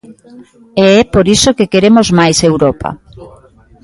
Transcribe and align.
E 0.83 0.85
é 1.01 1.01
por 1.13 1.25
iso 1.35 1.55
que 1.57 1.69
queremos 1.73 2.07
máis 2.19 2.37
Europa. 2.51 2.89